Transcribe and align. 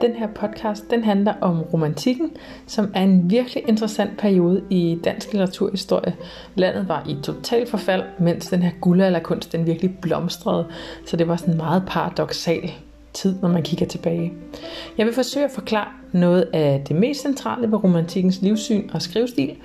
Den 0.00 0.14
her 0.14 0.28
podcast, 0.34 0.90
den 0.90 1.04
handler 1.04 1.34
om 1.40 1.62
romantikken, 1.62 2.30
som 2.66 2.92
er 2.94 3.02
en 3.02 3.30
virkelig 3.30 3.68
interessant 3.68 4.18
periode 4.18 4.64
i 4.70 4.98
dansk 5.04 5.32
litteraturhistorie. 5.32 6.16
Landet 6.54 6.88
var 6.88 7.06
i 7.08 7.16
total 7.22 7.66
forfald, 7.66 8.02
mens 8.18 8.46
den 8.46 8.62
her 8.62 8.70
guldalderkunst, 8.80 9.52
den 9.52 9.66
virkelig 9.66 9.98
blomstrede. 10.02 10.66
Så 11.06 11.16
det 11.16 11.28
var 11.28 11.36
sådan 11.36 11.54
en 11.54 11.58
meget 11.58 11.82
paradoxal 11.86 12.70
tid, 13.12 13.34
når 13.42 13.48
man 13.48 13.62
kigger 13.62 13.86
tilbage. 13.86 14.32
Jeg 14.98 15.06
vil 15.06 15.14
forsøge 15.14 15.44
at 15.44 15.50
forklare 15.50 15.88
noget 16.12 16.48
af 16.52 16.82
det 16.88 16.96
mest 16.96 17.22
centrale 17.22 17.72
ved 17.72 17.84
romantikkens 17.84 18.42
livssyn 18.42 18.90
og 18.92 19.02
skrivestil, 19.02 19.56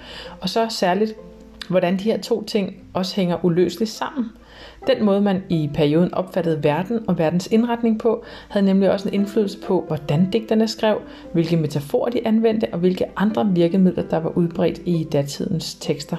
og 0.41 0.49
så 0.49 0.67
særligt, 0.70 1.13
hvordan 1.70 1.97
de 1.97 2.04
her 2.04 2.21
to 2.21 2.43
ting 2.43 2.75
også 2.93 3.16
hænger 3.16 3.45
uløseligt 3.45 3.91
sammen– 3.91 4.25
den 4.88 5.05
måde, 5.05 5.21
man 5.21 5.43
i 5.50 5.69
perioden 5.74 6.14
opfattede 6.14 6.64
verden 6.64 7.10
og 7.10 7.18
verdens 7.18 7.47
indretning 7.47 8.00
på, 8.00 8.24
havde 8.50 8.65
nemlig 8.65 8.91
også 8.91 9.07
en 9.07 9.14
indflydelse 9.14 9.60
på, 9.61 9.83
hvordan 9.88 10.29
digterne 10.32 10.68
skrev, 10.68 11.01
hvilke 11.33 11.57
metaforer 11.57 12.10
de 12.10 12.28
anvendte 12.28 12.68
og 12.71 12.79
hvilke 12.79 13.05
andre 13.15 13.51
virkemidler, 13.55 14.04
der 14.04 14.18
var 14.18 14.29
udbredt 14.29 14.82
i 14.86 15.07
datidens 15.11 15.75
tekster. 15.75 16.18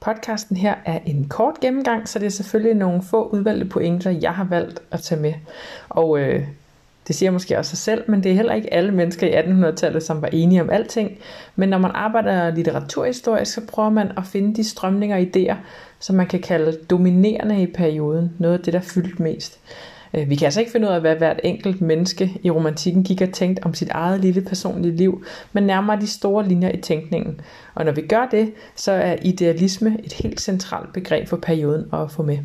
Podcasten 0.00 0.56
her 0.56 0.74
er 0.84 0.98
en 1.06 1.28
kort 1.28 1.60
gennemgang, 1.60 2.08
så 2.08 2.18
det 2.18 2.26
er 2.26 2.30
selvfølgelig 2.30 2.74
nogle 2.74 3.02
få 3.02 3.28
udvalgte 3.28 3.66
pointer, 3.66 4.10
jeg 4.10 4.34
har 4.34 4.44
valgt 4.44 4.82
at 4.90 5.00
tage 5.00 5.20
med. 5.20 5.34
Og 5.88 6.18
øh, 6.18 6.46
det 7.08 7.16
siger 7.16 7.30
måske 7.30 7.58
også 7.58 7.68
sig 7.68 7.78
selv, 7.78 8.02
men 8.08 8.22
det 8.22 8.30
er 8.30 8.36
heller 8.36 8.54
ikke 8.54 8.74
alle 8.74 8.92
mennesker 8.92 9.26
i 9.26 9.40
1800-tallet, 9.40 10.02
som 10.02 10.22
var 10.22 10.28
enige 10.28 10.62
om 10.62 10.70
alting. 10.70 11.18
Men 11.56 11.68
når 11.68 11.78
man 11.78 11.90
arbejder 11.94 12.54
litteraturhistorisk, 12.54 13.52
så 13.52 13.60
prøver 13.72 13.90
man 13.90 14.12
at 14.16 14.26
finde 14.26 14.54
de 14.54 14.64
strømninger 14.64 15.16
og 15.16 15.22
idéer, 15.22 15.56
som 16.00 16.16
man 16.16 16.26
kan 16.26 16.40
kalde 16.40 16.78
dominerende 16.90 17.62
i 17.62 17.66
perioden. 17.66 18.32
Noget 18.38 18.58
af 18.58 18.60
det, 18.60 18.72
der 18.72 18.80
fyldt 18.80 19.20
mest. 19.20 19.58
Øh, 20.14 20.30
vi 20.30 20.34
kan 20.34 20.44
altså 20.44 20.60
ikke 20.60 20.72
finde 20.72 20.88
ud 20.88 20.92
af, 20.92 21.00
hvad 21.00 21.16
hvert 21.16 21.40
enkelt 21.44 21.80
menneske 21.80 22.32
i 22.42 22.50
romantikken 22.50 23.04
gik 23.04 23.20
og 23.20 23.32
tænkte 23.32 23.64
om 23.64 23.74
sit 23.74 23.88
eget 23.88 24.20
lille 24.20 24.40
personlige 24.40 24.96
liv, 24.96 25.24
men 25.52 25.64
nærmere 25.64 26.00
de 26.00 26.06
store 26.06 26.48
linjer 26.48 26.72
i 26.72 26.80
tænkningen. 26.80 27.40
Og 27.74 27.84
når 27.84 27.92
vi 27.92 28.02
gør 28.02 28.28
det, 28.30 28.52
så 28.76 28.92
er 28.92 29.16
idealisme 29.22 29.96
et 30.04 30.12
helt 30.12 30.40
centralt 30.40 30.92
begreb 30.92 31.28
for 31.28 31.36
perioden 31.36 31.84
at 31.92 32.10
få 32.10 32.22
med. 32.22 32.38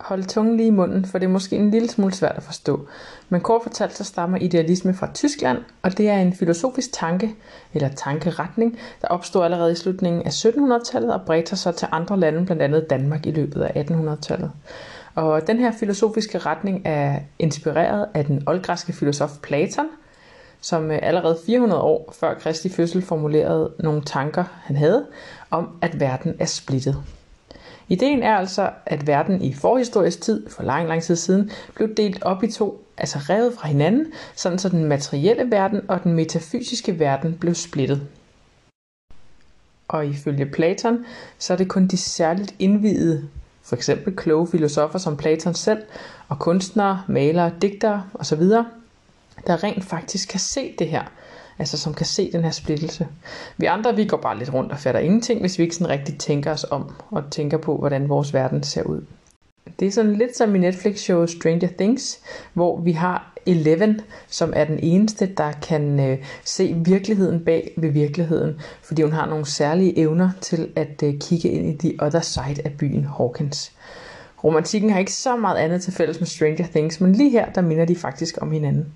Hold 0.00 0.24
tungen 0.24 0.56
lige 0.56 0.66
i 0.66 0.70
munden, 0.70 1.04
for 1.04 1.18
det 1.18 1.26
er 1.26 1.30
måske 1.30 1.56
en 1.56 1.70
lille 1.70 1.88
smule 1.88 2.14
svært 2.14 2.36
at 2.36 2.42
forstå. 2.42 2.88
Men 3.28 3.40
kort 3.40 3.62
fortalt 3.62 3.96
så 3.96 4.04
stammer 4.04 4.38
idealisme 4.38 4.94
fra 4.94 5.08
Tyskland, 5.14 5.58
og 5.82 5.98
det 5.98 6.08
er 6.08 6.18
en 6.18 6.32
filosofisk 6.32 6.92
tanke, 6.92 7.34
eller 7.74 7.88
tankeretning, 7.88 8.78
der 9.02 9.08
opstod 9.08 9.44
allerede 9.44 9.72
i 9.72 9.74
slutningen 9.74 10.22
af 10.22 10.30
1700-tallet 10.30 11.14
og 11.14 11.20
bredte 11.26 11.48
sig 11.48 11.58
så 11.58 11.72
til 11.72 11.88
andre 11.92 12.20
lande, 12.20 12.46
blandt 12.46 12.62
andet 12.62 12.90
Danmark 12.90 13.26
i 13.26 13.30
løbet 13.30 13.62
af 13.62 13.84
1800-tallet. 13.84 14.50
Og 15.14 15.46
den 15.46 15.58
her 15.58 15.72
filosofiske 15.72 16.38
retning 16.38 16.82
er 16.84 17.18
inspireret 17.38 18.06
af 18.14 18.24
den 18.24 18.42
oldgræske 18.46 18.92
filosof 18.92 19.30
Platon, 19.42 19.86
som 20.60 20.90
øh, 20.90 20.98
allerede 21.02 21.38
400 21.46 21.82
år 21.82 22.14
før 22.20 22.34
Kristi 22.34 22.68
fødsel 22.68 23.02
formulerede 23.02 23.72
nogle 23.78 24.02
tanker, 24.02 24.44
han 24.62 24.76
havde, 24.76 25.06
om 25.50 25.78
at 25.82 26.00
verden 26.00 26.36
er 26.38 26.44
splittet. 26.44 26.96
Ideen 27.88 28.22
er 28.22 28.36
altså, 28.36 28.70
at 28.86 29.06
verden 29.06 29.42
i 29.42 29.54
forhistorisk 29.54 30.20
tid, 30.20 30.50
for 30.50 30.62
lang, 30.62 30.88
lang 30.88 31.02
tid 31.02 31.16
siden, 31.16 31.50
blev 31.74 31.94
delt 31.94 32.22
op 32.22 32.42
i 32.42 32.50
to, 32.52 32.84
altså 32.96 33.18
revet 33.18 33.54
fra 33.54 33.68
hinanden, 33.68 34.06
sådan 34.34 34.58
så 34.58 34.68
den 34.68 34.84
materielle 34.84 35.50
verden 35.50 35.80
og 35.88 36.04
den 36.04 36.12
metafysiske 36.12 36.98
verden 36.98 37.34
blev 37.34 37.54
splittet. 37.54 38.02
Og 39.88 40.06
ifølge 40.06 40.46
Platon, 40.46 41.04
så 41.38 41.52
er 41.52 41.56
det 41.56 41.68
kun 41.68 41.86
de 41.86 41.96
særligt 41.96 42.54
indvidede, 42.58 43.28
for 43.62 43.76
eksempel 43.76 44.16
kloge 44.16 44.46
filosofer 44.46 44.98
som 44.98 45.16
Platon 45.16 45.54
selv, 45.54 45.82
og 46.28 46.38
kunstnere, 46.38 47.02
malere, 47.08 47.52
digtere 47.62 48.04
osv., 48.14 48.42
der 49.46 49.64
rent 49.64 49.84
faktisk 49.84 50.28
kan 50.28 50.40
se 50.40 50.74
det 50.78 50.88
her, 50.88 51.02
altså 51.58 51.78
som 51.78 51.94
kan 51.94 52.06
se 52.06 52.32
den 52.32 52.44
her 52.44 52.50
splittelse. 52.50 53.06
Vi 53.56 53.66
andre, 53.66 53.96
vi 53.96 54.04
går 54.04 54.16
bare 54.16 54.38
lidt 54.38 54.54
rundt 54.54 54.72
og 54.72 54.78
fatter 54.78 55.00
ingenting, 55.00 55.40
hvis 55.40 55.58
vi 55.58 55.62
ikke 55.62 55.74
sådan 55.74 55.88
rigtig 55.88 56.18
tænker 56.18 56.52
os 56.52 56.66
om, 56.70 56.94
og 57.10 57.22
tænker 57.30 57.58
på, 57.58 57.76
hvordan 57.76 58.08
vores 58.08 58.34
verden 58.34 58.62
ser 58.62 58.82
ud. 58.82 59.00
Det 59.80 59.88
er 59.88 59.92
sådan 59.92 60.16
lidt 60.16 60.36
som 60.36 60.54
i 60.54 60.58
Netflix-show 60.58 61.26
Stranger 61.26 61.68
Things, 61.78 62.20
hvor 62.52 62.80
vi 62.80 62.92
har 62.92 63.32
Eleven, 63.46 64.00
som 64.28 64.52
er 64.56 64.64
den 64.64 64.78
eneste, 64.82 65.26
der 65.36 65.52
kan 65.52 66.00
øh, 66.00 66.18
se 66.44 66.76
virkeligheden 66.84 67.44
bag 67.44 67.72
ved 67.76 67.90
virkeligheden, 67.90 68.60
fordi 68.82 69.02
hun 69.02 69.12
har 69.12 69.26
nogle 69.26 69.46
særlige 69.46 69.98
evner 69.98 70.30
til 70.40 70.72
at 70.76 71.02
øh, 71.04 71.14
kigge 71.20 71.48
ind 71.48 71.66
i 71.66 71.88
the 71.88 72.02
other 72.02 72.20
side 72.20 72.62
af 72.64 72.72
byen 72.78 73.04
Hawkins. 73.04 73.72
Romantikken 74.44 74.90
har 74.90 74.98
ikke 74.98 75.12
så 75.12 75.36
meget 75.36 75.56
andet 75.56 75.82
til 75.82 75.92
fælles 75.92 76.20
med 76.20 76.26
Stranger 76.26 76.66
Things, 76.66 77.00
men 77.00 77.12
lige 77.12 77.30
her, 77.30 77.52
der 77.52 77.60
minder 77.60 77.84
de 77.84 77.96
faktisk 77.96 78.38
om 78.40 78.50
hinanden 78.52 78.92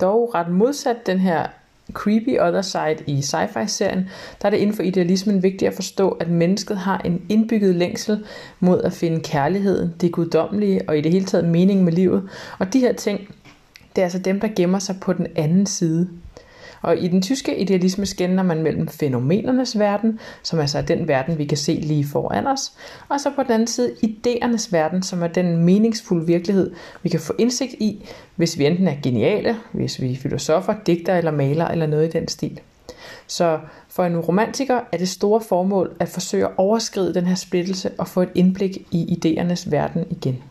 dog 0.00 0.34
ret 0.34 0.48
modsat 0.48 1.06
den 1.06 1.18
her 1.18 1.46
creepy 1.92 2.40
other 2.40 2.62
side 2.62 2.96
i 3.06 3.22
sci-fi-serien, 3.22 4.08
der 4.42 4.46
er 4.46 4.50
det 4.50 4.56
inden 4.56 4.76
for 4.76 4.82
idealismen 4.82 5.42
vigtigt 5.42 5.68
at 5.68 5.74
forstå, 5.74 6.08
at 6.10 6.28
mennesket 6.28 6.76
har 6.76 6.98
en 6.98 7.22
indbygget 7.28 7.74
længsel 7.74 8.24
mod 8.60 8.82
at 8.82 8.92
finde 8.92 9.20
kærligheden, 9.20 9.94
det 10.00 10.12
guddommelige 10.12 10.80
og 10.88 10.98
i 10.98 11.00
det 11.00 11.12
hele 11.12 11.24
taget 11.24 11.44
mening 11.44 11.84
med 11.84 11.92
livet. 11.92 12.28
Og 12.58 12.72
de 12.72 12.80
her 12.80 12.92
ting, 12.92 13.34
det 13.96 14.02
er 14.02 14.04
altså 14.04 14.18
dem, 14.18 14.40
der 14.40 14.48
gemmer 14.56 14.78
sig 14.78 14.96
på 15.00 15.12
den 15.12 15.26
anden 15.36 15.66
side. 15.66 16.08
Og 16.82 16.98
i 16.98 17.08
den 17.08 17.22
tyske 17.22 17.56
idealisme 17.56 18.06
skænder 18.06 18.42
man 18.42 18.62
mellem 18.62 18.88
fænomenernes 18.88 19.78
verden, 19.78 20.18
som 20.42 20.58
altså 20.58 20.78
er 20.78 20.82
den 20.82 21.08
verden, 21.08 21.38
vi 21.38 21.44
kan 21.44 21.58
se 21.58 21.72
lige 21.72 22.06
foran 22.06 22.46
os, 22.46 22.72
og 23.08 23.20
så 23.20 23.30
på 23.36 23.42
den 23.42 23.52
anden 23.52 23.66
side 23.66 23.92
idéernes 24.04 24.68
verden, 24.72 25.02
som 25.02 25.22
er 25.22 25.26
den 25.26 25.64
meningsfulde 25.64 26.26
virkelighed, 26.26 26.72
vi 27.02 27.08
kan 27.08 27.20
få 27.20 27.32
indsigt 27.38 27.72
i, 27.72 28.08
hvis 28.36 28.58
vi 28.58 28.66
enten 28.66 28.88
er 28.88 28.96
geniale, 29.02 29.56
hvis 29.72 30.00
vi 30.00 30.12
er 30.12 30.16
filosofer, 30.16 30.74
digter 30.86 31.18
eller 31.18 31.30
maler 31.30 31.68
eller 31.68 31.86
noget 31.86 32.08
i 32.08 32.18
den 32.18 32.28
stil. 32.28 32.60
Så 33.26 33.58
for 33.88 34.04
en 34.04 34.20
romantiker 34.20 34.80
er 34.92 34.96
det 34.96 35.08
store 35.08 35.40
formål 35.40 35.96
at 36.00 36.08
forsøge 36.08 36.44
at 36.44 36.52
overskride 36.56 37.14
den 37.14 37.26
her 37.26 37.34
splittelse 37.34 37.90
og 37.98 38.08
få 38.08 38.22
et 38.22 38.30
indblik 38.34 38.78
i 38.90 39.18
idéernes 39.18 39.70
verden 39.70 40.04
igen 40.10 40.42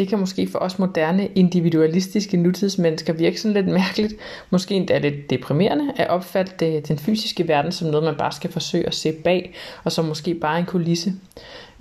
det 0.00 0.08
kan 0.08 0.18
måske 0.18 0.48
for 0.52 0.58
os 0.58 0.78
moderne, 0.78 1.26
individualistiske 1.34 2.36
nutidsmennesker 2.36 3.12
virke 3.12 3.40
sådan 3.40 3.54
lidt 3.54 3.66
mærkeligt, 3.66 4.14
måske 4.50 4.74
endda 4.74 4.98
lidt 4.98 5.30
deprimerende, 5.30 5.92
at 5.96 6.08
opfatte 6.08 6.80
den 6.80 6.98
fysiske 6.98 7.48
verden 7.48 7.72
som 7.72 7.88
noget, 7.88 8.04
man 8.04 8.14
bare 8.14 8.32
skal 8.32 8.52
forsøge 8.52 8.86
at 8.86 8.94
se 8.94 9.12
bag, 9.12 9.54
og 9.84 9.92
som 9.92 10.04
måske 10.04 10.34
bare 10.34 10.58
en 10.58 10.64
kulisse. 10.64 11.12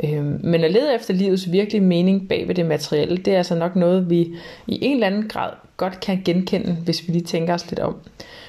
Øhm, 0.03 0.39
men 0.43 0.63
at 0.63 0.71
lede 0.71 0.95
efter 0.95 1.13
livets 1.13 1.51
virkelige 1.51 1.81
mening 1.81 2.29
bag 2.29 2.47
ved 2.47 2.55
det 2.55 2.65
materielle, 2.65 3.17
det 3.17 3.33
er 3.33 3.37
altså 3.37 3.55
nok 3.55 3.75
noget, 3.75 4.09
vi 4.09 4.19
i 4.67 4.79
en 4.81 4.93
eller 4.93 5.07
anden 5.07 5.27
grad 5.27 5.51
godt 5.77 5.99
kan 5.99 6.21
genkende, 6.25 6.77
hvis 6.83 7.07
vi 7.07 7.13
lige 7.13 7.25
tænker 7.25 7.53
os 7.53 7.69
lidt 7.69 7.79
om. 7.79 7.95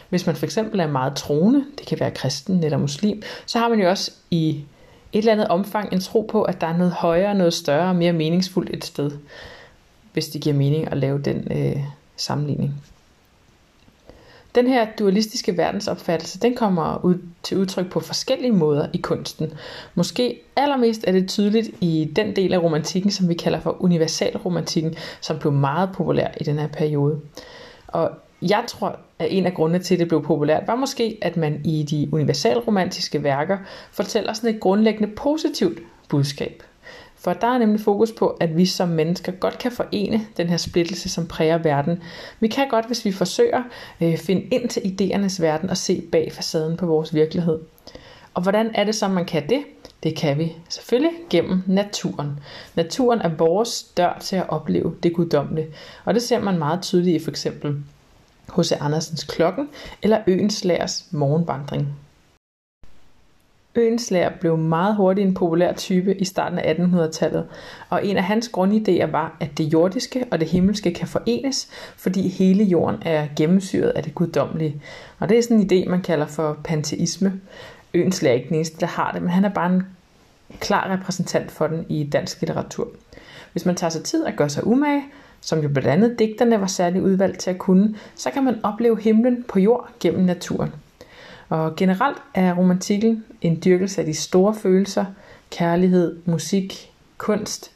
Hvis 0.08 0.26
man 0.26 0.36
for 0.36 0.44
eksempel 0.44 0.80
er 0.80 0.86
meget 0.86 1.14
troende, 1.14 1.64
det 1.78 1.86
kan 1.86 2.00
være 2.00 2.10
kristen 2.10 2.64
eller 2.64 2.78
muslim, 2.78 3.22
så 3.46 3.58
har 3.58 3.68
man 3.68 3.80
jo 3.80 3.88
også 3.90 4.10
i 4.30 4.48
et 5.12 5.18
eller 5.18 5.32
andet 5.32 5.48
omfang 5.48 5.92
en 5.92 6.00
tro 6.00 6.28
på, 6.30 6.42
at 6.42 6.60
der 6.60 6.66
er 6.66 6.76
noget 6.76 6.92
højere, 6.92 7.34
noget 7.34 7.54
større 7.54 7.88
og 7.88 7.96
mere 7.96 8.12
meningsfuldt 8.12 8.70
et 8.74 8.84
sted 8.84 9.10
hvis 10.12 10.28
det 10.28 10.40
giver 10.40 10.56
mening 10.56 10.92
at 10.92 10.96
lave 10.96 11.18
den 11.18 11.48
øh, 11.50 11.82
sammenligning. 12.16 12.74
Den 14.54 14.66
her 14.66 14.86
dualistiske 14.98 15.56
verdensopfattelse, 15.56 16.40
den 16.40 16.54
kommer 16.54 17.04
ud 17.04 17.18
til 17.42 17.58
udtryk 17.58 17.90
på 17.90 18.00
forskellige 18.00 18.52
måder 18.52 18.86
i 18.92 18.98
kunsten. 18.98 19.52
Måske 19.94 20.40
allermest 20.56 21.04
er 21.06 21.12
det 21.12 21.28
tydeligt 21.28 21.70
i 21.80 22.12
den 22.16 22.36
del 22.36 22.54
af 22.54 22.58
romantikken, 22.58 23.10
som 23.10 23.28
vi 23.28 23.34
kalder 23.34 23.60
for 23.60 23.82
universalromantikken, 23.82 24.94
som 25.20 25.38
blev 25.38 25.52
meget 25.52 25.90
populær 25.94 26.28
i 26.40 26.44
den 26.44 26.58
her 26.58 26.68
periode. 26.68 27.20
Og 27.88 28.10
jeg 28.42 28.64
tror, 28.68 28.98
at 29.18 29.28
en 29.30 29.46
af 29.46 29.54
grundene 29.54 29.82
til, 29.82 29.94
at 29.94 30.00
det 30.00 30.08
blev 30.08 30.22
populært, 30.22 30.66
var 30.66 30.74
måske, 30.74 31.18
at 31.22 31.36
man 31.36 31.60
i 31.64 31.82
de 31.82 32.08
universalromantiske 32.12 33.22
værker 33.22 33.58
fortæller 33.92 34.32
sådan 34.32 34.54
et 34.54 34.60
grundlæggende 34.60 35.14
positivt 35.14 35.78
budskab. 36.08 36.62
For 37.20 37.32
der 37.32 37.46
er 37.46 37.58
nemlig 37.58 37.80
fokus 37.80 38.12
på, 38.12 38.28
at 38.28 38.56
vi 38.56 38.66
som 38.66 38.88
mennesker 38.88 39.32
godt 39.32 39.58
kan 39.58 39.72
forene 39.72 40.26
den 40.36 40.48
her 40.48 40.56
splittelse, 40.56 41.08
som 41.08 41.26
præger 41.26 41.58
verden. 41.58 42.02
Vi 42.40 42.48
kan 42.48 42.68
godt, 42.68 42.86
hvis 42.86 43.04
vi 43.04 43.12
forsøger, 43.12 43.62
øh, 44.00 44.18
finde 44.18 44.42
ind 44.42 44.68
til 44.68 44.80
idéernes 44.80 45.42
verden 45.42 45.70
og 45.70 45.76
se 45.76 46.02
bag 46.12 46.32
facaden 46.32 46.76
på 46.76 46.86
vores 46.86 47.14
virkelighed. 47.14 47.58
Og 48.34 48.42
hvordan 48.42 48.70
er 48.74 48.84
det 48.84 48.94
så, 48.94 49.08
man 49.08 49.24
kan 49.24 49.48
det? 49.48 49.64
Det 50.02 50.16
kan 50.16 50.38
vi 50.38 50.56
selvfølgelig 50.68 51.12
gennem 51.30 51.62
naturen. 51.66 52.40
Naturen 52.74 53.20
er 53.20 53.28
vores 53.28 53.82
dør 53.82 54.18
til 54.20 54.36
at 54.36 54.48
opleve 54.48 54.94
det 55.02 55.14
guddommelige. 55.14 55.68
Og 56.04 56.14
det 56.14 56.22
ser 56.22 56.40
man 56.40 56.58
meget 56.58 56.82
tydeligt 56.82 57.22
i 57.22 57.24
for 57.24 57.30
eksempel 57.30 57.76
H.C. 58.56 58.72
Andersens 58.80 59.24
Klokken 59.24 59.68
eller 60.02 60.18
Øens 60.26 60.64
Lærers 60.64 61.06
morgenvandring. 61.10 61.88
Øenslager 63.74 64.30
blev 64.40 64.58
meget 64.58 64.96
hurtigt 64.96 65.26
en 65.26 65.34
populær 65.34 65.72
type 65.72 66.14
i 66.14 66.24
starten 66.24 66.58
af 66.58 66.74
1800-tallet, 66.74 67.46
og 67.88 68.06
en 68.06 68.16
af 68.16 68.22
hans 68.22 68.50
grundidéer 68.56 69.06
var, 69.06 69.36
at 69.40 69.58
det 69.58 69.64
jordiske 69.64 70.24
og 70.30 70.40
det 70.40 70.48
himmelske 70.48 70.94
kan 70.94 71.08
forenes, 71.08 71.68
fordi 71.96 72.28
hele 72.28 72.64
jorden 72.64 73.02
er 73.02 73.26
gennemsyret 73.36 73.88
af 73.88 74.02
det 74.02 74.14
guddommelige. 74.14 74.82
Og 75.18 75.28
det 75.28 75.38
er 75.38 75.42
sådan 75.42 75.60
en 75.60 75.70
idé, 75.72 75.88
man 75.88 76.02
kalder 76.02 76.26
for 76.26 76.58
panteisme. 76.64 77.40
Øenslager 77.94 78.32
er 78.32 78.36
ikke 78.36 78.48
den 78.48 78.56
eneste, 78.56 78.80
der 78.80 78.86
har 78.86 79.12
det, 79.12 79.22
men 79.22 79.30
han 79.30 79.44
er 79.44 79.48
bare 79.48 79.72
en 79.72 79.82
klar 80.60 80.92
repræsentant 80.92 81.50
for 81.50 81.66
den 81.66 81.86
i 81.88 82.04
dansk 82.04 82.40
litteratur. 82.40 82.88
Hvis 83.52 83.66
man 83.66 83.76
tager 83.76 83.90
sig 83.90 84.02
tid 84.02 84.24
at 84.26 84.36
gøre 84.36 84.48
sig 84.48 84.66
umage, 84.66 85.04
som 85.40 85.60
jo 85.60 85.68
blandt 85.68 85.88
andet 85.88 86.18
digterne 86.18 86.60
var 86.60 86.66
særligt 86.66 87.04
udvalgt 87.04 87.38
til 87.38 87.50
at 87.50 87.58
kunne, 87.58 87.94
så 88.14 88.30
kan 88.30 88.44
man 88.44 88.60
opleve 88.62 89.00
himlen 89.00 89.44
på 89.48 89.58
jord 89.58 89.90
gennem 90.00 90.24
naturen. 90.24 90.72
Og 91.50 91.76
generelt 91.76 92.18
er 92.34 92.54
romantikken 92.54 93.24
en 93.40 93.62
dyrkelse 93.64 94.00
af 94.00 94.06
de 94.06 94.14
store 94.14 94.54
følelser, 94.54 95.04
kærlighed, 95.50 96.16
musik, 96.24 96.92
kunst, 97.18 97.70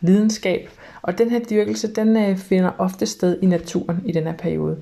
lidenskab, 0.00 0.70
og 1.02 1.18
den 1.18 1.30
her 1.30 1.40
dyrkelse, 1.50 1.94
den 1.94 2.16
øh, 2.16 2.36
finder 2.36 2.70
ofte 2.78 3.06
sted 3.06 3.38
i 3.42 3.46
naturen 3.46 4.02
i 4.04 4.12
den 4.12 4.24
her 4.24 4.36
periode. 4.36 4.78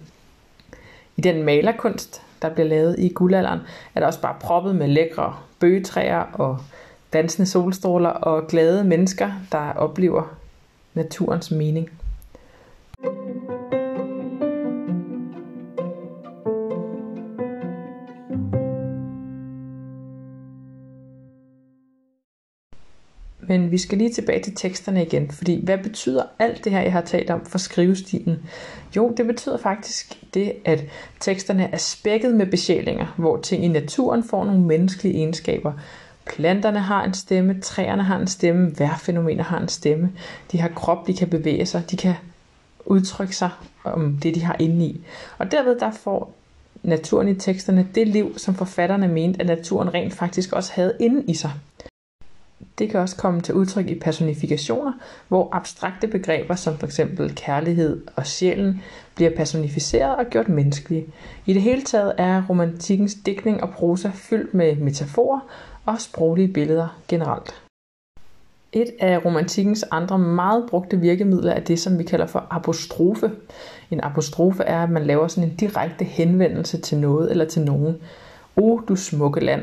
I 1.17 1.21
den 1.21 1.43
malerkunst, 1.43 2.23
der 2.43 2.55
bliver 2.55 2.69
lavet 2.69 2.97
i 2.99 3.09
guldalderen, 3.09 3.61
er 3.95 4.01
der 4.01 4.07
også 4.07 4.21
bare 4.21 4.37
proppet 4.41 4.75
med 4.75 4.89
lækre 4.89 5.37
bøgetræer 5.61 6.23
og 6.33 6.59
dansende 7.13 7.47
solstråler 7.47 8.11
og 8.11 8.47
glade 8.47 8.85
mennesker, 8.85 9.33
der 9.53 9.73
oplever 9.73 10.37
naturens 10.95 11.51
mening. 11.51 11.91
Men 23.49 23.71
vi 23.71 23.79
skal 23.79 23.99
lige 23.99 24.13
tilbage 24.13 24.43
til 24.43 24.55
teksterne 24.55 25.03
igen, 25.03 25.31
fordi 25.31 25.65
hvad 25.65 25.79
betyder 25.79 26.23
alt 26.39 26.65
det 26.65 26.73
her, 26.73 26.81
jeg 26.81 26.93
har 26.93 27.01
talt 27.01 27.31
om 27.31 27.47
for 27.47 27.59
skrivestilen? 27.59 28.39
Jo, 28.97 29.15
det 29.17 29.27
betyder 29.27 29.59
faktisk 29.59 30.19
det, 30.35 30.53
at 30.65 30.85
teksterne 31.21 31.69
er 31.73 31.77
spækket 31.77 32.35
med 32.35 32.47
besjælinger, 32.47 33.15
hvor 33.17 33.37
ting 33.37 33.65
i 33.65 33.69
naturen 33.69 34.25
får 34.25 34.45
nogle 34.45 34.61
menneskelige 34.61 35.15
egenskaber. 35.15 35.73
Planterne 36.27 36.81
har 36.81 37.05
en 37.05 37.15
stemme, 37.15 37.61
træerne 37.61 38.03
har 38.03 38.19
en 38.19 38.27
stemme, 38.27 38.79
vejrfænomener 38.79 39.45
har 39.45 39.61
en 39.61 39.69
stemme. 39.69 40.13
De 40.53 40.61
har 40.61 40.69
krop, 40.69 41.07
de 41.07 41.15
kan 41.15 41.29
bevæge 41.29 41.67
sig, 41.67 41.91
de 41.91 41.97
kan 41.97 42.15
udtrykke 42.87 43.37
sig 43.37 43.51
om 43.85 44.19
det, 44.23 44.35
de 44.35 44.45
har 44.45 44.57
inde 44.59 44.87
i. 44.87 45.01
Og 45.39 45.51
derved 45.51 45.81
der 45.81 45.91
får 45.91 46.35
naturen 46.83 47.29
i 47.29 47.35
teksterne 47.35 47.89
det 47.95 48.09
liv, 48.09 48.39
som 48.39 48.55
forfatterne 48.55 49.09
mente, 49.09 49.41
at 49.41 49.47
naturen 49.47 49.95
rent 49.95 50.15
faktisk 50.15 50.53
også 50.53 50.73
havde 50.75 50.95
inde 51.01 51.23
i 51.23 51.35
sig. 51.35 51.51
Det 52.79 52.91
kan 52.91 53.01
også 53.01 53.17
komme 53.17 53.41
til 53.41 53.55
udtryk 53.55 53.89
i 53.89 53.99
personifikationer, 53.99 54.93
hvor 55.29 55.49
abstrakte 55.53 56.07
begreber 56.07 56.55
som 56.55 56.79
f.eks. 56.79 57.01
kærlighed 57.37 58.03
og 58.17 58.27
sjælen 58.27 58.83
bliver 59.15 59.31
personificeret 59.37 60.17
og 60.17 60.27
gjort 60.31 60.49
menneskelige. 60.49 61.07
I 61.47 61.53
det 61.53 61.63
hele 61.63 61.83
taget 61.83 62.13
er 62.19 62.43
romantikkens 62.51 63.15
digtning 63.27 63.63
og 63.63 63.71
prosa 63.71 64.11
fyldt 64.15 64.55
med 64.55 64.77
metaforer 64.77 65.41
og 65.87 66.01
sproglige 66.01 66.49
billeder 66.49 67.01
generelt. 67.09 67.55
Et 68.73 68.91
af 69.01 69.25
romantikkens 69.25 69.85
andre 69.91 70.19
meget 70.19 70.65
brugte 70.71 71.01
virkemidler 71.01 71.53
er 71.53 71.61
det, 71.61 71.81
som 71.81 71.99
vi 71.99 72.05
kalder 72.05 72.27
for 72.27 72.47
apostrofe. 72.51 73.31
En 73.91 74.01
apostrofe 74.01 74.63
er, 74.63 74.83
at 74.83 74.91
man 74.91 75.07
laver 75.07 75.29
sådan 75.29 75.51
en 75.51 75.57
direkte 75.57 76.05
henvendelse 76.05 76.81
til 76.81 76.99
noget 76.99 77.31
eller 77.31 77.45
til 77.45 77.63
nogen. 77.63 77.97
O, 78.57 78.81
du 78.89 78.97
smukke 78.97 79.41
land. 79.41 79.63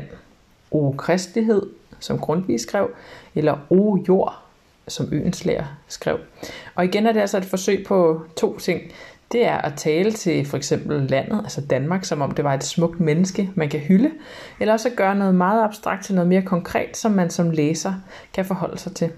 O, 0.70 0.94
kristelighed 0.98 1.62
som 2.06 2.18
Grundtvig 2.18 2.60
skrev, 2.60 2.90
eller 3.34 3.58
O 3.70 3.98
jord, 4.08 4.42
som 4.88 5.08
Øenslæger 5.12 5.64
skrev. 5.88 6.18
Og 6.74 6.84
igen 6.84 7.06
er 7.06 7.12
det 7.12 7.20
altså 7.20 7.38
et 7.38 7.44
forsøg 7.44 7.84
på 7.86 8.22
to 8.36 8.58
ting. 8.58 8.80
Det 9.32 9.46
er 9.46 9.56
at 9.56 9.72
tale 9.76 10.12
til 10.12 10.46
for 10.46 10.56
eksempel 10.56 11.02
landet, 11.02 11.38
altså 11.38 11.60
Danmark, 11.60 12.04
som 12.04 12.22
om 12.22 12.30
det 12.30 12.44
var 12.44 12.54
et 12.54 12.64
smukt 12.64 13.00
menneske, 13.00 13.50
man 13.54 13.68
kan 13.68 13.80
hylde, 13.80 14.10
eller 14.60 14.72
også 14.72 14.88
at 14.88 14.96
gøre 14.96 15.14
noget 15.14 15.34
meget 15.34 15.64
abstrakt 15.64 16.04
til 16.04 16.14
noget 16.14 16.28
mere 16.28 16.42
konkret, 16.42 16.96
som 16.96 17.12
man 17.12 17.30
som 17.30 17.50
læser 17.50 17.94
kan 18.32 18.44
forholde 18.44 18.78
sig 18.78 18.94
til. 18.94 19.12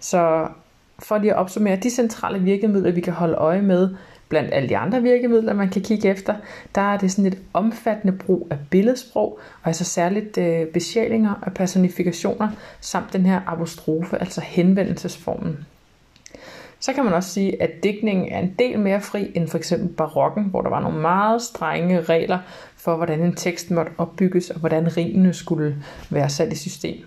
Så 0.00 0.48
for 0.98 1.18
lige 1.18 1.32
at 1.32 1.38
opsummere, 1.38 1.76
de 1.76 1.90
centrale 1.90 2.38
virkemidler, 2.38 2.90
vi 2.90 3.00
kan 3.00 3.12
holde 3.12 3.34
øje 3.34 3.62
med, 3.62 3.88
Blandt 4.28 4.54
alle 4.54 4.68
de 4.68 4.76
andre 4.76 5.02
virkemidler, 5.02 5.52
man 5.52 5.68
kan 5.68 5.82
kigge 5.82 6.08
efter, 6.08 6.34
der 6.74 6.80
er 6.80 6.98
det 6.98 7.12
sådan 7.12 7.26
et 7.26 7.38
omfattende 7.52 8.18
brug 8.18 8.48
af 8.50 8.58
billedsprog, 8.70 9.38
og 9.62 9.68
altså 9.68 9.84
særligt 9.84 10.38
øh, 10.38 10.66
besjælinger 10.66 11.34
og 11.42 11.52
personifikationer, 11.52 12.48
samt 12.80 13.12
den 13.12 13.26
her 13.26 13.40
apostrofe, 13.46 14.18
altså 14.18 14.40
henvendelsesformen. 14.40 15.66
Så 16.80 16.92
kan 16.92 17.04
man 17.04 17.14
også 17.14 17.30
sige, 17.30 17.62
at 17.62 17.70
digtningen 17.82 18.28
er 18.32 18.38
en 18.38 18.54
del 18.58 18.78
mere 18.78 19.00
fri 19.00 19.32
end 19.34 19.48
for 19.48 19.58
eksempel 19.58 19.88
barokken, 19.88 20.44
hvor 20.44 20.62
der 20.62 20.70
var 20.70 20.80
nogle 20.80 21.00
meget 21.00 21.42
strenge 21.42 22.00
regler 22.00 22.38
for, 22.76 22.96
hvordan 22.96 23.22
en 23.22 23.34
tekst 23.34 23.70
måtte 23.70 23.92
opbygges, 23.98 24.50
og 24.50 24.60
hvordan 24.60 24.96
rimene 24.96 25.34
skulle 25.34 25.76
være 26.10 26.28
sat 26.28 26.52
i 26.52 26.56
system. 26.56 27.04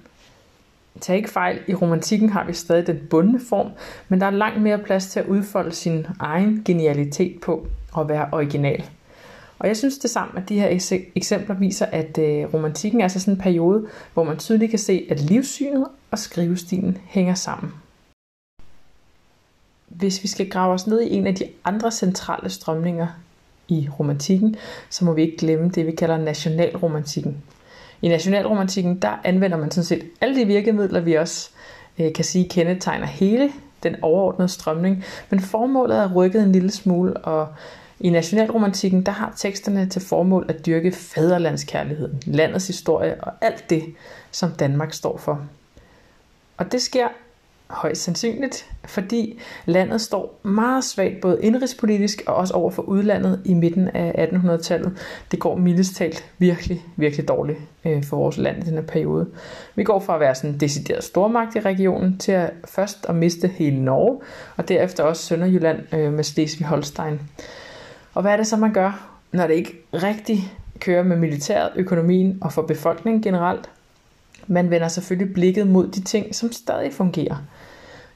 Tag 1.02 1.18
ikke 1.18 1.30
fejl, 1.30 1.60
i 1.68 1.74
romantikken 1.74 2.30
har 2.30 2.46
vi 2.46 2.54
stadig 2.54 2.88
den 2.88 3.00
bundne 3.10 3.40
form, 3.50 3.72
men 4.10 4.22
der 4.22 4.28
er 4.28 4.32
langt 4.32 4.62
mere 4.62 4.78
plads 4.78 5.08
til 5.08 5.20
at 5.20 5.26
udfolde 5.26 5.72
sin 5.72 6.06
egen 6.20 6.62
genialitet 6.66 7.42
på 7.42 7.68
og 7.94 8.10
være 8.10 8.30
original. 8.32 8.84
Og 9.60 9.68
jeg 9.68 9.78
synes 9.78 9.98
det 9.98 10.10
samme, 10.10 10.42
at 10.42 10.50
de 10.50 10.60
her 10.60 10.80
eksempler 11.16 11.56
viser, 11.56 11.86
at 11.86 12.18
øh, 12.18 12.54
romantikken 12.54 13.02
er 13.02 13.06
altså 13.06 13.20
sådan 13.20 13.34
en 13.34 13.42
periode, 13.42 13.88
hvor 14.14 14.24
man 14.24 14.38
tydeligt 14.38 14.70
kan 14.70 14.80
se, 14.80 15.08
at 15.10 15.20
livssynet 15.20 15.88
og 16.12 16.20
skrivestilen 16.20 16.98
hænger 17.06 17.34
sammen. 17.34 17.74
Hvis 19.88 20.24
vi 20.24 20.28
skal 20.28 20.50
grave 20.50 20.74
os 20.74 20.88
ned 20.88 21.02
i 21.02 21.14
en 21.14 21.28
af 21.28 21.36
de 21.36 21.46
andre 21.66 21.92
centrale 21.92 22.50
strømninger 22.50 23.08
i 23.68 23.90
romantikken, 24.00 24.56
så 24.90 25.06
må 25.06 25.14
vi 25.14 25.22
ikke 25.22 25.38
glemme 25.38 25.70
det, 25.70 25.86
vi 25.86 25.92
kalder 25.92 26.18
nationalromantikken. 26.18 27.44
I 28.02 28.08
nationalromantikken, 28.08 29.00
der 29.00 29.22
anvender 29.24 29.58
man 29.58 29.72
sådan 29.72 29.86
set 29.86 30.06
alle 30.22 30.36
de 30.36 30.46
virkemidler, 30.46 31.00
vi 31.00 31.14
også 31.14 31.50
øh, 32.00 32.14
kan 32.14 32.26
sige 32.26 32.50
kendetegner 32.50 33.06
hele 33.06 33.52
den 33.84 33.96
overordnede 34.02 34.50
strømning, 34.50 35.04
men 35.30 35.40
formålet 35.40 35.98
er 35.98 36.14
rykket 36.14 36.44
en 36.44 36.52
lille 36.52 36.72
smule, 36.72 37.18
og 37.18 37.48
i 38.00 38.10
nationalromantikken, 38.10 39.04
der 39.06 39.12
har 39.12 39.34
teksterne 39.38 39.90
til 39.90 40.02
formål 40.02 40.46
at 40.50 40.66
dyrke 40.66 40.92
fædrelandskærligheden, 40.92 42.22
landets 42.26 42.68
historie 42.68 43.24
og 43.24 43.34
alt 43.42 43.70
det, 43.70 43.84
som 44.32 44.52
Danmark 44.52 44.94
står 44.94 45.18
for. 45.18 45.42
Og 46.58 46.72
det 46.72 46.82
sker 46.82 47.08
højst 47.70 48.04
sandsynligt, 48.04 48.72
fordi 48.86 49.40
landet 49.66 50.02
står 50.02 50.40
meget 50.44 50.84
svagt 50.84 51.22
både 51.22 51.40
indrigspolitisk 51.44 52.24
og 52.28 52.36
også 52.36 52.54
over 52.54 52.72
for 52.72 52.82
udlandet 52.82 53.42
i 53.46 53.54
midten 53.54 53.88
af 53.88 54.28
1800-tallet. 54.28 54.98
Det 55.32 55.40
går 55.40 55.56
mildest 55.56 55.96
talt 55.96 56.26
virkelig, 56.38 56.86
virkelig 56.96 57.28
dårligt 57.28 57.60
øh, 57.86 58.04
for 58.04 58.18
vores 58.18 58.38
land 58.38 58.64
i 58.64 58.66
den 58.66 58.74
her 58.74 58.82
periode. 58.82 59.30
Vi 59.76 59.84
går 59.84 60.00
fra 60.00 60.14
at 60.14 60.20
være 60.20 60.36
sådan 60.36 60.50
en 60.50 60.60
decideret 60.60 61.04
stormagt 61.04 61.56
i 61.56 61.60
regionen 61.60 62.18
til 62.18 62.32
at 62.32 62.52
først 62.66 63.06
at 63.10 63.16
miste 63.16 63.48
hele 63.48 63.84
Norge, 63.84 64.20
og 64.58 64.70
derefter 64.70 65.04
også 65.04 65.24
Sønderjylland 65.24 65.94
øh, 65.94 66.14
med 66.14 66.24
Slesvig-Holstein. 66.24 67.20
Og 68.14 68.22
hvad 68.22 68.32
er 68.32 68.38
det 68.38 68.48
så, 68.48 68.58
man 68.58 68.74
gør, 68.74 69.10
når 69.32 69.48
det 69.48 69.54
ikke 69.54 69.82
rigtig 69.94 70.54
kører 70.80 71.04
med 71.04 71.18
militæret, 71.18 71.72
økonomien 71.76 72.38
og 72.42 72.54
for 72.54 72.62
befolkningen 72.62 73.22
generelt? 73.22 73.70
Man 74.52 74.70
vender 74.70 74.88
selvfølgelig 74.88 75.34
blikket 75.34 75.68
mod 75.68 75.88
de 75.88 76.02
ting, 76.02 76.36
som 76.36 76.52
stadig 76.52 76.94
fungerer. 76.94 77.36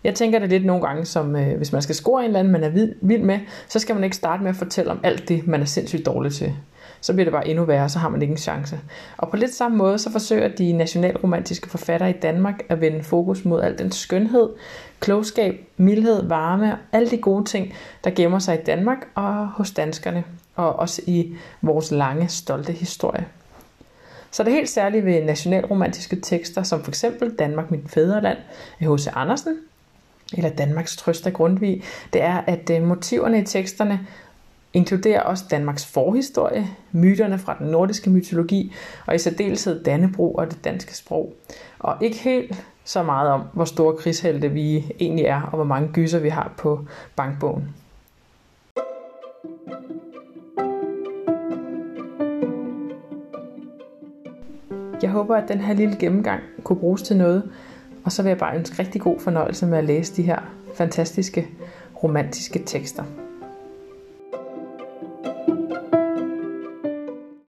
Jeg 0.03 0.15
tænker 0.15 0.39
det 0.39 0.49
lidt 0.49 0.65
nogle 0.65 0.87
gange, 0.87 1.05
som 1.05 1.35
øh, 1.35 1.57
hvis 1.57 1.71
man 1.71 1.81
skal 1.81 1.95
score 1.95 2.21
en 2.21 2.27
eller 2.27 2.39
anden, 2.39 2.53
man 2.53 2.63
er 2.63 2.69
vild, 2.69 2.95
vild 3.01 3.21
med, 3.21 3.39
så 3.67 3.79
skal 3.79 3.95
man 3.95 4.03
ikke 4.03 4.15
starte 4.15 4.43
med 4.43 4.49
at 4.49 4.55
fortælle 4.55 4.91
om 4.91 4.99
alt 5.03 5.29
det, 5.29 5.47
man 5.47 5.61
er 5.61 5.65
sindssygt 5.65 6.05
dårlig 6.05 6.33
til. 6.33 6.53
Så 7.01 7.13
bliver 7.13 7.25
det 7.25 7.31
bare 7.31 7.47
endnu 7.47 7.65
værre, 7.65 7.89
så 7.89 7.99
har 7.99 8.09
man 8.09 8.21
ikke 8.21 8.31
en 8.31 8.37
chance. 8.37 8.79
Og 9.17 9.29
på 9.29 9.35
lidt 9.35 9.55
samme 9.55 9.77
måde, 9.77 9.99
så 9.99 10.11
forsøger 10.11 10.47
de 10.47 10.71
nationalromantiske 10.71 11.69
forfattere 11.69 12.09
i 12.09 12.13
Danmark 12.13 12.63
at 12.69 12.81
vende 12.81 13.03
fokus 13.03 13.45
mod 13.45 13.61
al 13.61 13.77
den 13.77 13.91
skønhed, 13.91 14.49
klogskab, 14.99 15.67
mildhed, 15.77 16.27
varme 16.27 16.71
og 16.71 16.77
alle 16.91 17.09
de 17.09 17.17
gode 17.17 17.45
ting, 17.45 17.73
der 18.03 18.09
gemmer 18.09 18.39
sig 18.39 18.59
i 18.59 18.63
Danmark 18.63 19.07
og 19.15 19.47
hos 19.47 19.71
danskerne, 19.71 20.23
og 20.55 20.79
også 20.79 21.01
i 21.07 21.35
vores 21.61 21.91
lange, 21.91 22.27
stolte 22.27 22.71
historie. 22.71 23.25
Så 24.33 24.43
det 24.43 24.53
helt 24.53 24.69
særlige 24.69 25.05
ved 25.05 25.23
nationalromantiske 25.23 26.15
tekster, 26.15 26.63
som 26.63 26.83
for 26.83 26.91
eksempel 26.91 27.35
Danmark, 27.39 27.71
mit 27.71 27.79
fædreland 27.87 28.37
af 28.79 28.87
H.C. 28.87 29.07
Andersen, 29.13 29.57
eller 30.37 30.49
Danmarks 30.49 30.95
trøst 30.97 31.27
af 31.27 31.33
Grundtvig, 31.33 31.83
det 32.13 32.21
er, 32.21 32.41
at 32.47 32.69
øh, 32.69 32.83
motiverne 32.83 33.39
i 33.39 33.45
teksterne 33.45 33.99
inkluderer 34.73 35.21
også 35.21 35.45
Danmarks 35.51 35.85
forhistorie, 35.85 36.67
myterne 36.91 37.39
fra 37.39 37.55
den 37.59 37.67
nordiske 37.67 38.09
mytologi, 38.09 38.73
og 39.05 39.15
i 39.15 39.17
særdeleshed 39.17 39.83
Dannebro 39.83 40.33
og 40.33 40.51
det 40.51 40.63
danske 40.63 40.97
sprog. 40.97 41.33
Og 41.79 41.97
ikke 42.01 42.17
helt 42.17 42.65
så 42.83 43.03
meget 43.03 43.29
om, 43.29 43.41
hvor 43.53 43.65
store 43.65 43.97
krigshelte 43.97 44.49
vi 44.49 44.91
egentlig 44.99 45.25
er, 45.25 45.41
og 45.41 45.55
hvor 45.55 45.63
mange 45.63 45.89
gyser 45.93 46.19
vi 46.19 46.29
har 46.29 46.53
på 46.57 46.85
bankbogen. 47.15 47.75
Jeg 55.03 55.11
håber, 55.11 55.35
at 55.35 55.49
den 55.49 55.59
her 55.59 55.73
lille 55.73 55.95
gennemgang 55.99 56.41
kunne 56.63 56.79
bruges 56.79 57.01
til 57.01 57.17
noget, 57.17 57.51
og 58.03 58.11
så 58.11 58.23
vil 58.23 58.29
jeg 58.29 58.37
bare 58.37 58.57
ønske 58.57 58.79
rigtig 58.79 59.01
god 59.01 59.19
fornøjelse 59.19 59.65
med 59.65 59.77
at 59.77 59.83
læse 59.83 60.15
de 60.15 60.23
her 60.23 60.39
fantastiske 60.75 61.47
romantiske 62.03 62.63
tekster. 62.65 63.03